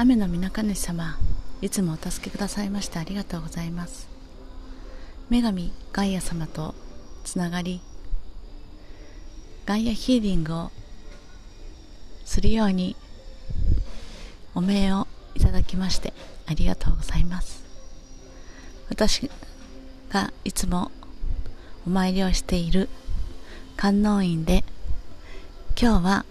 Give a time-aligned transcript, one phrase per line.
[0.00, 1.18] 雨の皆神主様
[1.60, 4.08] いつもお助けくださいましてありがとうございます。
[5.28, 6.76] 女神ガイア様と
[7.24, 7.80] つながり
[9.66, 10.70] ガイアヒーリングを
[12.24, 12.94] するように
[14.54, 16.14] お命をいただきまして
[16.46, 17.64] ありがとうございます。
[18.90, 19.28] 私
[20.10, 20.92] がいつも
[21.88, 22.88] お参りをしている
[23.76, 24.62] 観音院で
[25.76, 26.24] 今日は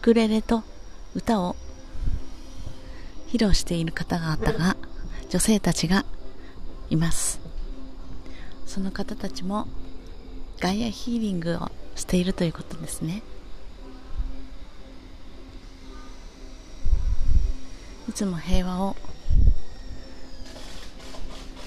[0.00, 0.64] ウクレレと
[1.14, 1.54] 歌を
[3.32, 4.76] 披露している方々が
[5.30, 6.04] 女性たちが
[6.90, 7.40] います。
[8.66, 9.66] その方たちも
[10.60, 13.22] ガイアヒーリングをしているということですね。
[18.06, 18.96] いつも平和を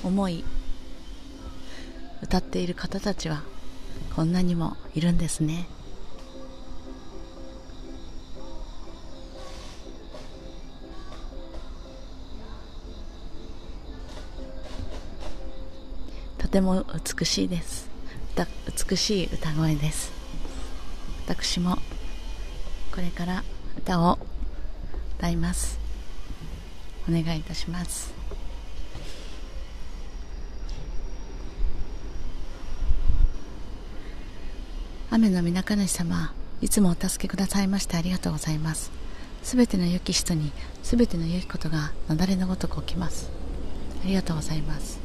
[0.03, 0.43] 思い
[2.21, 3.41] 歌っている方たちは
[4.16, 5.66] こんなにもいるんですね。
[16.56, 16.86] ても
[17.20, 17.89] 美しいです。
[18.89, 20.14] 美しい歌声です。
[21.25, 21.75] 私も
[22.94, 23.44] これから
[23.78, 24.17] 歌を
[25.17, 25.78] 歌います。
[27.09, 28.14] お願いいたします。
[35.12, 38.92] 雨の皆神主様いつもお助けくださいましてありがとうございます。
[39.44, 40.53] すべての良き人に
[40.84, 43.30] すべての良きことが雪崩のごとく起きます。
[44.06, 45.05] ありがとうございます。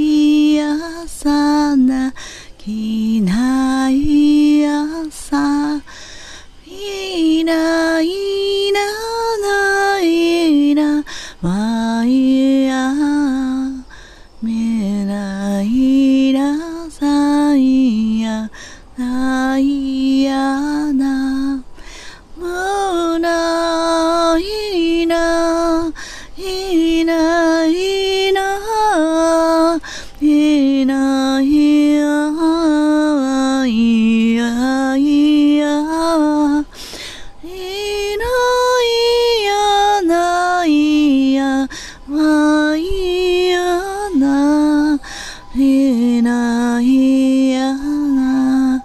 [45.55, 47.73] いないや。
[47.75, 48.83] な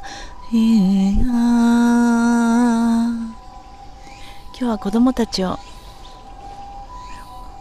[0.53, 1.23] いや
[4.59, 5.59] 今日は子供たちを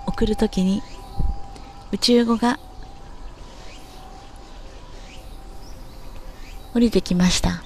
[0.05, 0.83] 送るときに
[1.91, 2.59] 宇宙語が
[6.73, 7.63] 降りてきました。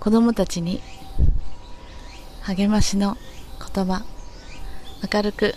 [0.00, 0.80] 子供たちに
[2.42, 3.16] 励ましの
[3.74, 4.04] 言葉。
[5.12, 5.54] 明るく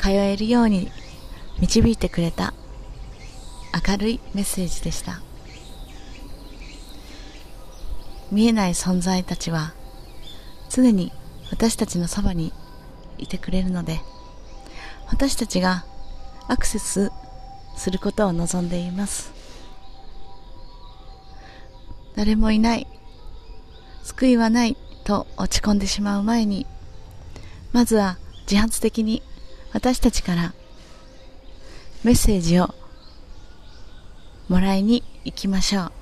[0.00, 0.90] 通えるように
[1.58, 2.54] 導いてくれた
[3.86, 5.20] 明るいメッセージでした。
[8.32, 9.74] 見えない存在たちは
[10.70, 11.12] 常に
[11.50, 12.52] 私たちのそばに
[13.18, 14.00] いてくれるので
[15.08, 15.84] 私たちが
[16.46, 17.10] アクセス
[17.76, 19.32] することを望んでいます。
[22.14, 22.86] 誰もいない
[24.02, 26.66] 救いはないと落ち込んでしまう前に
[27.72, 29.22] まずは自発的に
[29.72, 30.52] 私たちから
[32.02, 32.74] メッセージを
[34.48, 35.92] もらいに行きましょう。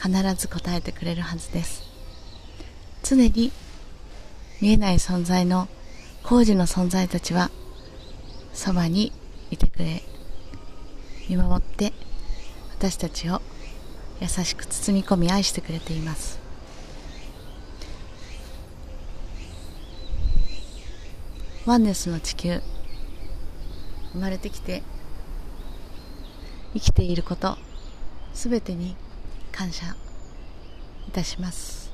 [0.00, 1.82] 必ず答えてくれるはずです。
[3.02, 3.52] 常に
[4.60, 5.68] 見えない存在の
[6.22, 7.50] 工事の存在たちは
[8.52, 9.12] そばに
[9.50, 10.02] いてくれ。
[11.28, 11.92] 見守って
[12.78, 13.40] 私たちを
[14.20, 16.41] 優しく包み込み愛してくれています。
[21.64, 22.60] ワンネスの地球。
[24.12, 24.82] 生まれてきて
[26.74, 27.56] 生きていること
[28.34, 28.96] すべてに
[29.52, 29.86] 感謝
[31.08, 31.92] いたします。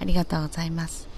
[0.00, 1.08] ありがとうございます。